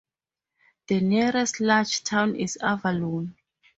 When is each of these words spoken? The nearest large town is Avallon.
The 0.87 0.99
nearest 0.99 1.59
large 1.59 2.03
town 2.03 2.35
is 2.35 2.57
Avallon. 2.59 3.35